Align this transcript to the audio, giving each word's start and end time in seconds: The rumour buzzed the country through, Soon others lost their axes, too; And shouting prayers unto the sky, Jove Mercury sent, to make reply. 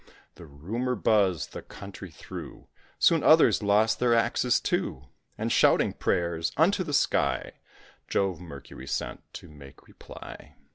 The 0.33 0.47
rumour 0.47 0.95
buzzed 0.95 1.53
the 1.53 1.61
country 1.61 2.09
through, 2.09 2.65
Soon 2.97 3.21
others 3.21 3.61
lost 3.61 3.99
their 3.99 4.15
axes, 4.15 4.59
too; 4.59 5.09
And 5.37 5.51
shouting 5.51 5.93
prayers 5.93 6.51
unto 6.57 6.83
the 6.83 6.91
sky, 6.91 7.51
Jove 8.07 8.41
Mercury 8.41 8.87
sent, 8.87 9.21
to 9.35 9.47
make 9.47 9.87
reply. 9.87 10.55